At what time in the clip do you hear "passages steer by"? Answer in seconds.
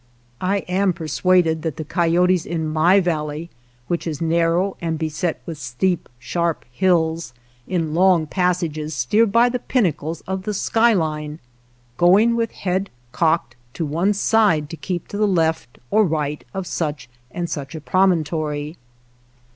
8.25-9.49